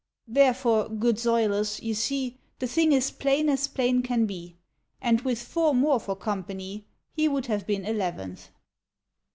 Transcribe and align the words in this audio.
Therefore, 0.27 0.89
good 0.89 1.19
Zoilus, 1.19 1.79
you 1.83 1.93
see 1.93 2.39
The 2.57 2.65
thing 2.65 2.91
is 2.91 3.11
plain 3.11 3.47
as 3.49 3.67
plain 3.67 4.01
can 4.01 4.25
be; 4.25 4.55
And 4.99 5.21
with 5.21 5.39
four 5.39 5.75
more 5.75 5.99
for 5.99 6.15
company. 6.15 6.87
He 7.13 7.27
would 7.27 7.45
have 7.45 7.67
been 7.67 7.85
eleventh. 7.85 8.49